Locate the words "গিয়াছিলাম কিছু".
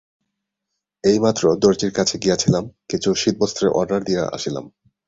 2.17-3.09